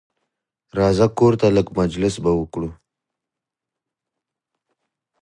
[0.79, 2.69] راځه کورته لېږ مجلس به وکړو